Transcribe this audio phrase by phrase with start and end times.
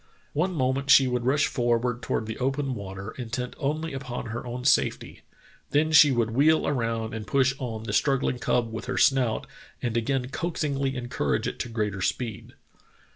[0.33, 4.65] One moment she would rush forward toward the open water, intent only upon her own
[4.65, 5.21] safety;
[5.69, 9.45] then she would wheel around and push on the struggling cub with her snout
[9.79, 12.55] and again coaxingly encourage it to greater speed.